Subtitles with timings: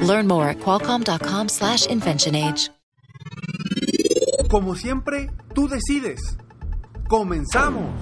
[0.00, 2.72] Learn more at qualcomm.com/inventionage.
[4.50, 6.38] Como siempre, tú decides.
[7.06, 7.92] Comenzamos.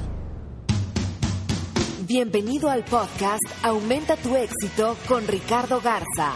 [2.06, 6.34] Bienvenido al podcast Aumenta tu éxito con Ricardo Garza,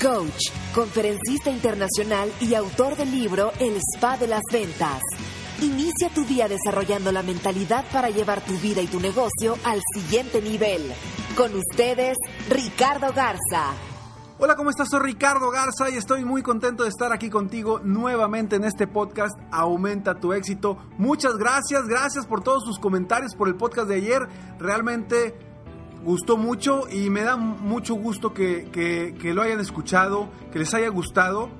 [0.00, 5.02] coach, conferencista internacional y autor del libro El Spa de las Ventas.
[5.60, 10.40] Inicia tu día desarrollando la mentalidad para llevar tu vida y tu negocio al siguiente
[10.40, 10.92] nivel.
[11.36, 12.16] Con ustedes,
[12.48, 13.74] Ricardo Garza.
[14.42, 14.88] Hola, ¿cómo estás?
[14.88, 19.38] Soy Ricardo Garza y estoy muy contento de estar aquí contigo nuevamente en este podcast
[19.52, 20.78] Aumenta tu éxito.
[20.96, 24.26] Muchas gracias, gracias por todos sus comentarios por el podcast de ayer.
[24.58, 25.34] Realmente
[26.02, 30.72] gustó mucho y me da mucho gusto que, que, que lo hayan escuchado, que les
[30.72, 31.50] haya gustado.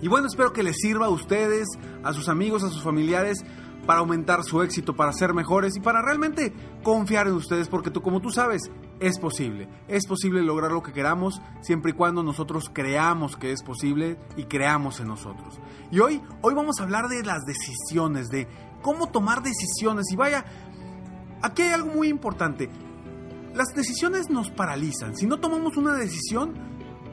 [0.00, 1.66] Y bueno, espero que les sirva a ustedes,
[2.04, 3.44] a sus amigos, a sus familiares,
[3.86, 6.52] para aumentar su éxito, para ser mejores y para realmente
[6.84, 8.70] confiar en ustedes, porque tú, como tú sabes,
[9.02, 9.68] es posible.
[9.88, 14.44] Es posible lograr lo que queramos siempre y cuando nosotros creamos que es posible y
[14.44, 15.58] creamos en nosotros.
[15.90, 18.46] Y hoy, hoy vamos a hablar de las decisiones, de
[18.80, 20.06] cómo tomar decisiones.
[20.12, 20.44] Y vaya,
[21.42, 22.70] aquí hay algo muy importante.
[23.54, 25.16] Las decisiones nos paralizan.
[25.16, 26.54] Si no tomamos una decisión,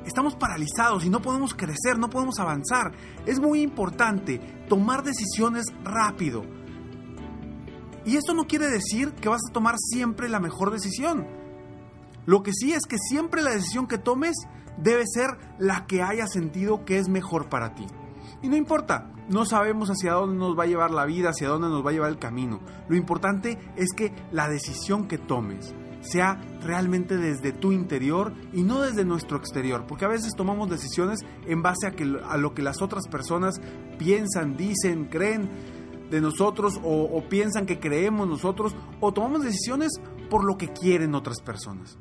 [0.05, 2.91] estamos paralizados y no podemos crecer, no podemos avanzar.
[3.25, 4.37] Es muy importante
[4.69, 6.43] tomar decisiones rápido.
[8.05, 11.38] Y esto no quiere decir que vas a tomar siempre la mejor decisión.
[12.29, 14.35] Lo que sí es que siempre la decisión que tomes
[14.77, 17.87] debe ser la que haya sentido que es mejor para ti.
[18.43, 21.69] Y no importa, no sabemos hacia dónde nos va a llevar la vida, hacia dónde
[21.69, 22.59] nos va a llevar el camino.
[22.87, 28.81] Lo importante es que la decisión que tomes sea realmente desde tu interior y no
[28.81, 33.07] desde nuestro exterior, porque a veces tomamos decisiones en base a, lo que las otras
[33.07, 33.59] personas
[33.97, 35.49] piensan, dicen, creen
[36.11, 39.93] de nosotros o piensan que creemos nosotros o tomamos decisiones
[40.29, 41.97] por lo que quieren otras personas.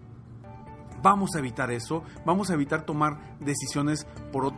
[1.02, 4.52] Vamos a evitar eso, vamos a evitar tomar decisiones por,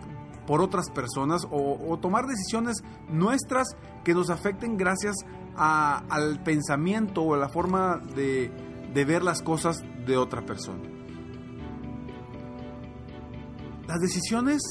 [0.47, 5.17] por otras personas o, tomar decisiones nuestras que nos afecten gracias
[5.57, 8.51] al pensamiento o a la forma de,
[8.93, 10.83] de ver las cosas de otra persona.
[13.87, 14.63] Las decisiones,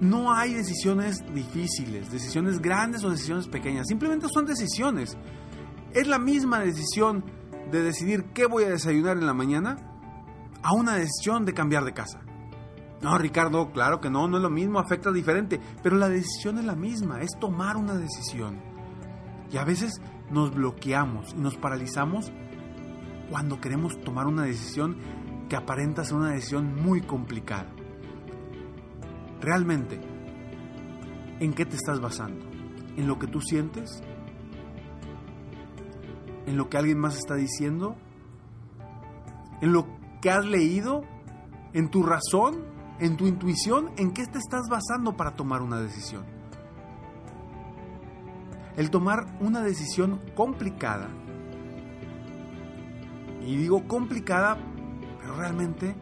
[0.00, 5.16] no hay decisiones difíciles, decisiones grandes o decisiones pequeñas, simplemente son decisiones.
[5.92, 7.24] Es la misma decisión
[7.70, 9.93] de decidir qué voy a desayunar en la mañana
[10.64, 12.20] a una decisión de cambiar de casa.
[13.02, 16.64] No, Ricardo, claro que no, no es lo mismo, afecta diferente, pero la decisión es
[16.64, 18.62] la misma, es tomar una decisión.
[19.52, 22.32] Y a veces nos bloqueamos y nos paralizamos
[23.30, 24.96] cuando queremos tomar una decisión
[25.50, 27.70] que aparenta ser una decisión muy complicada.
[29.42, 30.00] Realmente,
[31.40, 32.42] ¿en qué te estás basando?
[32.96, 34.02] ¿En lo que tú sientes?
[36.46, 37.96] ¿En lo que alguien más está diciendo?
[39.60, 41.02] ¿En lo que has leído?
[41.74, 42.64] ¿En tu razón?
[42.98, 43.90] ¿En tu intuición?
[43.98, 46.24] ¿En qué te estás basando para tomar una decisión?
[48.78, 51.10] El tomar una decisión complicada
[53.42, 54.56] y digo complicada,
[55.20, 55.94] pero realmente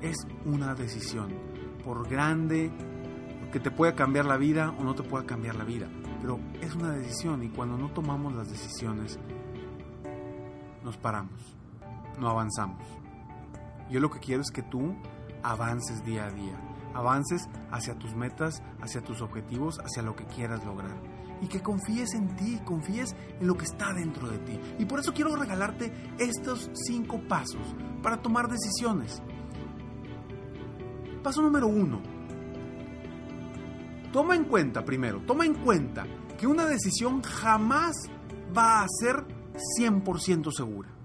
[0.00, 1.34] es una decisión.
[1.84, 2.72] Por grande
[3.52, 5.86] que te pueda cambiar la vida o no te pueda cambiar la vida.
[6.22, 9.18] Pero es una decisión y cuando no tomamos las decisiones,
[10.82, 11.54] nos paramos,
[12.18, 13.05] no avanzamos.
[13.90, 14.94] Yo lo que quiero es que tú
[15.42, 16.58] avances día a día,
[16.94, 20.96] avances hacia tus metas, hacia tus objetivos, hacia lo que quieras lograr
[21.40, 24.58] y que confíes en ti, confíes en lo que está dentro de ti.
[24.78, 29.22] Y por eso quiero regalarte estos cinco pasos para tomar decisiones.
[31.22, 32.00] Paso número uno.
[34.12, 36.06] Toma en cuenta, primero, toma en cuenta
[36.38, 37.94] que una decisión jamás
[38.56, 39.26] va a ser
[39.78, 40.95] 100% segura.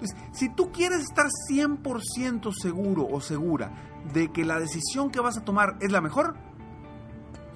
[0.00, 3.72] Entonces, si tú quieres estar 100% seguro o segura
[4.12, 6.36] de que la decisión que vas a tomar es la mejor,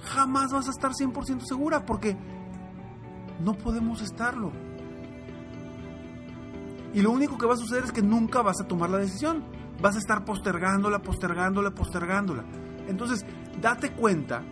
[0.02, 2.16] jamás vas a estar 100% segura porque
[3.44, 4.52] no podemos estarlo.
[6.92, 9.44] Y lo único que va a suceder es que nunca vas a tomar la decisión.
[9.80, 12.44] Vas a estar postergándola, postergándola, postergándola.
[12.88, 13.24] Entonces,
[13.60, 14.42] date cuenta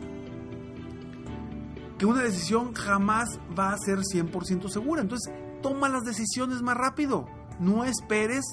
[1.98, 5.02] que una decisión jamás va a ser 100% segura.
[5.02, 5.32] Entonces,
[5.62, 7.26] toma las decisiones más rápido.
[7.58, 8.44] No esperes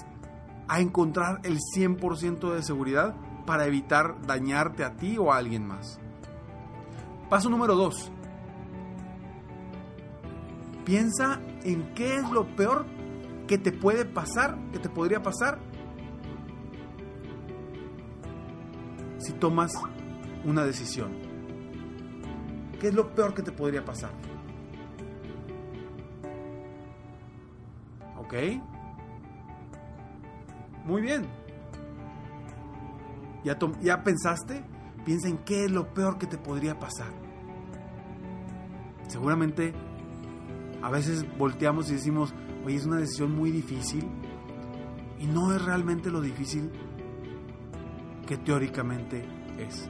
[0.67, 3.15] a encontrar el 100% de seguridad
[3.45, 5.99] para evitar dañarte a ti o a alguien más.
[7.29, 8.11] Paso número dos.
[10.83, 12.85] Piensa en qué es lo peor
[13.47, 15.59] que te puede pasar, que te podría pasar
[19.17, 19.71] si tomas
[20.43, 21.11] una decisión.
[22.79, 24.11] ¿Qué es lo peor que te podría pasar?
[28.17, 28.33] ¿Ok?
[30.85, 31.25] Muy bien.
[33.43, 34.63] ¿Ya, ¿Ya pensaste?
[35.03, 37.11] Piensa en qué es lo peor que te podría pasar.
[39.07, 39.73] Seguramente
[40.81, 42.33] a veces volteamos y decimos,
[42.65, 44.07] oye, es una decisión muy difícil.
[45.19, 46.71] Y no es realmente lo difícil
[48.27, 49.25] que teóricamente
[49.57, 49.89] es.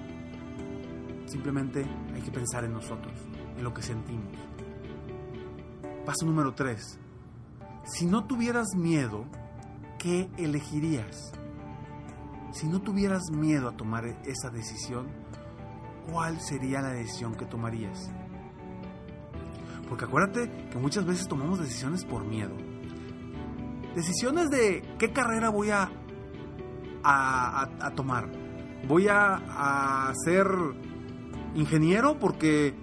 [1.25, 3.13] Simplemente hay que pensar en nosotros,
[3.57, 4.37] en lo que sentimos.
[6.05, 6.99] Paso número 3.
[7.85, 9.25] Si no tuvieras miedo,
[10.05, 11.31] ¿qué elegirías?
[12.51, 15.07] Si no tuvieras miedo a tomar esa decisión,
[16.11, 18.11] ¿cuál sería la decisión que tomarías?
[19.89, 22.55] Porque acuérdate que muchas veces tomamos decisiones por miedo.
[23.95, 25.89] Decisiones de qué carrera voy a,
[27.03, 28.29] a, tomar.
[28.87, 30.47] Voy a, ser
[31.55, 32.75] ingeniero porque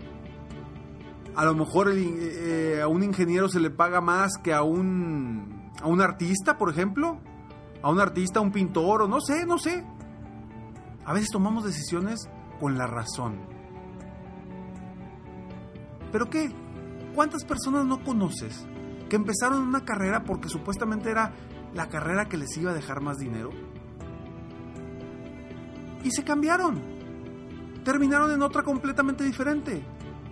[1.36, 5.51] a lo mejor eh, a un ingeniero se le paga más que a un,
[5.82, 7.18] a un artista, por ejemplo
[7.82, 9.84] a un artista, a un pintor, o no sé, no sé.
[11.04, 12.28] A veces tomamos decisiones
[12.60, 13.40] con la razón.
[16.12, 16.50] ¿Pero qué?
[17.14, 18.66] ¿Cuántas personas no conoces
[19.08, 21.32] que empezaron una carrera porque supuestamente era
[21.74, 23.50] la carrera que les iba a dejar más dinero?
[26.04, 26.80] Y se cambiaron.
[27.84, 29.84] Terminaron en otra completamente diferente.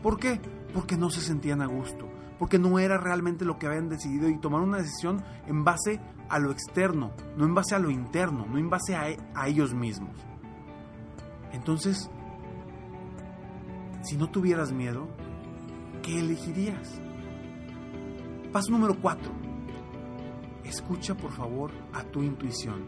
[0.03, 0.41] ¿Por qué?
[0.73, 4.39] Porque no se sentían a gusto porque no era realmente lo que habían decidido y
[4.39, 6.01] tomaron una decisión en base
[6.31, 9.75] a lo externo, no en base a lo interno, no en base a, a ellos
[9.75, 10.17] mismos.
[11.53, 12.11] Entonces,
[14.01, 15.07] si no tuvieras miedo,
[16.03, 16.99] ¿qué elegirías?
[18.51, 19.31] Paso número 4.
[20.65, 22.87] Escucha por favor a tu intuición.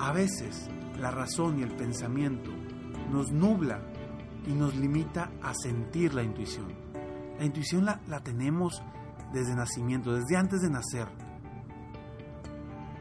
[0.00, 2.50] A veces la razón y el pensamiento
[3.12, 3.82] nos nubla
[4.46, 6.85] y nos limita a sentir la intuición.
[7.38, 8.82] La intuición la, tenemos
[9.32, 11.06] desde nacimiento, desde antes de nacer.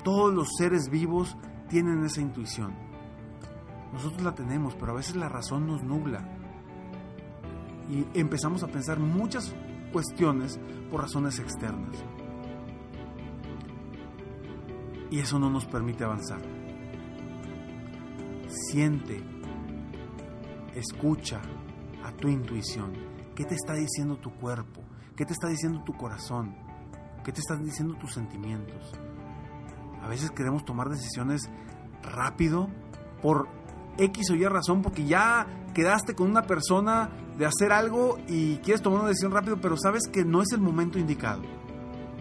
[0.04, 1.38] Todos los seres vivos
[1.70, 2.74] tienen esa intuición.
[3.94, 6.28] Nosotros la tenemos, pero a veces la razón nos nubla.
[7.90, 9.56] Y empezamos a pensar muchas
[9.94, 10.60] cuestiones
[10.92, 12.04] por razones externas.
[15.10, 16.42] Y eso no nos permite avanzar.
[18.48, 19.24] Siente,
[20.76, 21.42] escucha
[22.04, 24.82] a tu intuición ¿Qué te está diciendo tu cuerpo?
[25.18, 26.56] ¿Qué te está diciendo tu corazón?
[27.24, 28.94] ¿Qué te están diciendo tus sentimientos?
[30.02, 31.50] A veces queremos tomar decisiones
[32.02, 32.70] rápido
[33.22, 33.50] por
[33.98, 38.82] X o Y razón porque ya quedaste con una persona de hacer algo y quieres
[38.82, 41.42] tomar una decisión rápido, pero sabes que no es el momento indicado.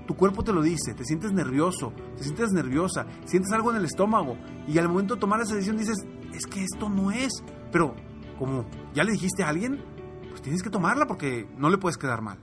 [0.08, 3.84] Tu cuerpo te lo dice, te sientes nervioso, te sientes nerviosa, sientes algo en el
[3.84, 4.36] estómago
[4.66, 7.32] y al momento de tomar esa decisión dices, es que esto no es.
[7.70, 7.94] Pero
[8.38, 8.64] como
[8.94, 9.93] ya le dijiste a alguien,
[10.34, 12.40] pues tienes que tomarla porque no le puedes quedar mal.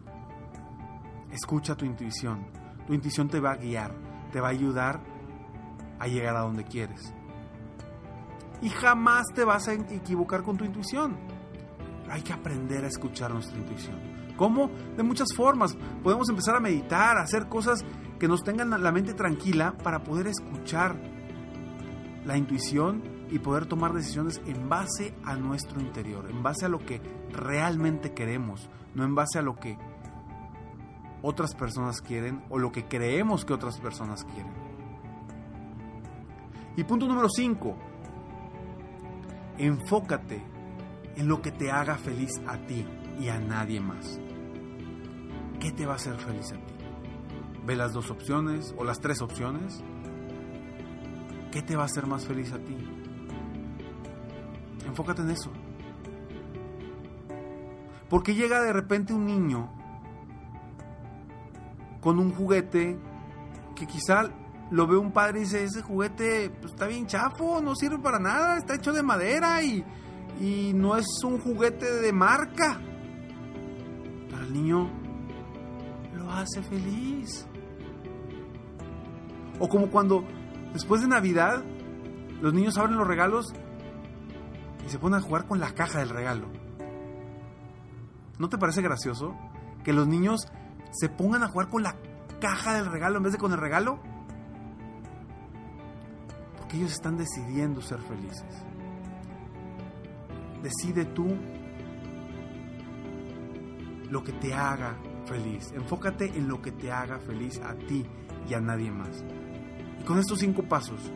[1.30, 2.48] Escucha tu intuición.
[2.88, 3.94] Tu intuición te va a guiar,
[4.32, 5.02] te va a ayudar
[6.00, 7.14] a llegar a donde quieres.
[8.62, 11.18] Y jamás te vas a equivocar con tu intuición.
[12.10, 14.00] Hay que aprender a escuchar nuestra intuición.
[14.38, 14.72] ¿Cómo?
[14.96, 15.78] De muchas formas.
[16.02, 17.84] Podemos empezar a meditar, a hacer cosas
[18.18, 20.96] que nos tengan la mente tranquila para poder escuchar
[22.24, 26.80] la intuición y poder tomar decisiones en base a nuestro interior, en base a lo
[26.80, 29.78] que realmente queremos, no en base a lo que
[31.22, 34.52] otras personas quieren o lo que creemos que otras personas quieren.
[36.76, 37.76] Y punto número 5.
[39.58, 40.42] Enfócate
[41.16, 42.86] en lo que te haga feliz a ti
[43.20, 44.20] y a nadie más.
[45.60, 46.74] ¿Qué te va a hacer feliz a ti?
[47.66, 49.84] Ve las dos opciones o las tres opciones.
[51.52, 52.76] ¿Qué te va a hacer más feliz a ti?
[54.92, 55.50] Enfócate en eso.
[58.10, 59.70] Porque llega de repente un niño
[62.02, 63.00] con un juguete
[63.74, 64.24] que quizá
[64.70, 68.20] lo ve un padre y dice, ese juguete pues, está bien chafo, no sirve para
[68.20, 69.82] nada, está hecho de madera y,
[70.42, 72.82] y no es un juguete de marca.
[74.30, 74.90] Pero el niño
[76.14, 77.48] lo hace feliz.
[79.58, 80.26] O como cuando
[80.74, 81.64] después de Navidad
[82.42, 83.54] los niños abren los regalos
[84.92, 86.48] se ponen a jugar con la caja del regalo.
[88.38, 89.36] ¿No te parece gracioso
[89.84, 90.48] que los niños
[90.92, 91.96] se pongan a jugar con la
[92.40, 94.00] caja del regalo en vez de con el regalo?
[96.58, 98.66] Porque ellos están decidiendo ser felices.
[100.62, 101.38] Decide tú
[104.10, 105.72] lo que te haga feliz.
[105.74, 108.06] Enfócate en lo que te haga feliz a ti
[108.48, 109.24] y a nadie más.
[110.00, 111.12] Y con estos cinco pasos,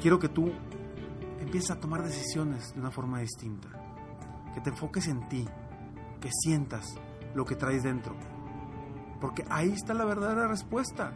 [0.00, 0.52] quiero que tú
[1.40, 3.68] empieces a tomar decisiones de una forma distinta.
[4.54, 5.46] Que te enfoques en ti,
[6.20, 6.94] que sientas
[7.34, 8.14] lo que traes dentro.
[9.20, 11.12] Porque ahí está la verdadera respuesta.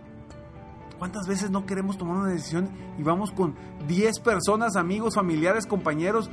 [0.99, 3.57] ¿Cuántas veces no queremos tomar una decisión y vamos con
[3.89, 6.31] 10 personas, amigos, familiares, compañeros,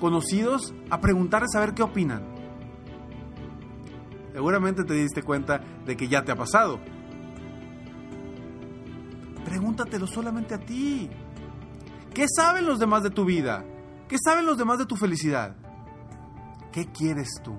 [0.00, 2.22] conocidos a preguntarles a ver qué opinan?
[4.32, 6.78] Seguramente te diste cuenta de que ya te ha pasado.
[9.44, 11.10] Pregúntatelo solamente a ti.
[12.18, 13.64] ¿Qué saben los demás de tu vida?
[14.08, 15.54] ¿Qué saben los demás de tu felicidad?
[16.72, 17.56] ¿Qué quieres tú?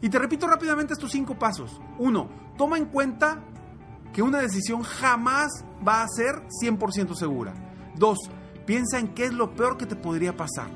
[0.00, 1.80] Y te repito rápidamente estos cinco pasos.
[1.96, 2.28] Uno,
[2.58, 3.40] toma en cuenta
[4.12, 7.54] que una decisión jamás va a ser 100% segura.
[7.94, 8.18] Dos,
[8.66, 10.66] piensa en qué es lo peor que te podría pasar.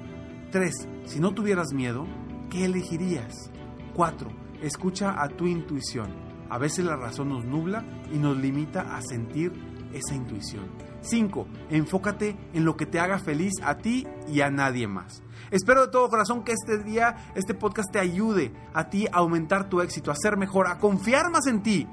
[0.52, 2.07] Tres, si no tuvieras miedo,
[2.50, 3.50] ¿qué elegirías?
[3.97, 4.31] Cuatro,
[4.62, 6.14] escucha a tu intuición.
[6.49, 9.52] A veces la razón nos nubla y nos limita a sentir
[9.93, 10.87] esa intuición.
[11.06, 11.46] 5.
[11.70, 15.22] Enfócate en lo que te haga feliz a ti y a nadie más.
[15.50, 19.68] Espero de todo corazón que este día, este podcast te ayude a ti a aumentar
[19.68, 21.86] tu éxito, a ser mejor, a confiar más en ti.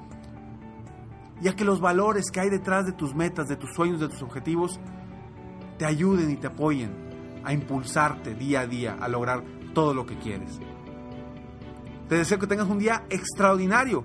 [1.42, 4.08] Y a que los valores que hay detrás de tus metas, de tus sueños, de
[4.08, 4.80] tus objetivos,
[5.78, 6.92] te ayuden y te apoyen
[7.44, 9.44] a impulsarte día a día a lograr
[9.74, 10.60] todo lo que quieres.
[12.08, 14.04] Te deseo que tengas un día extraordinario.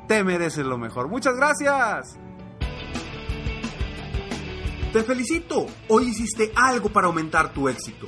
[0.08, 1.08] Te mereces lo mejor.
[1.08, 2.18] Muchas gracias.
[4.92, 5.68] Te felicito.
[5.88, 8.08] Hoy hiciste algo para aumentar tu éxito.